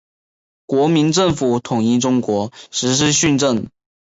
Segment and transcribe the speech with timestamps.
[0.65, 3.69] 国民政府统一中国，实施训政。